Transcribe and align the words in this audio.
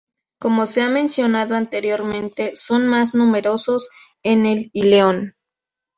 Como 0.39 0.65
se 0.65 0.81
ha 0.81 0.89
mencionado 0.89 1.53
anteriormente, 1.53 2.55
son 2.55 2.87
más 2.87 3.13
numerosos 3.13 3.89
en 4.23 4.47
el 4.47 4.71
íleon. 4.73 5.35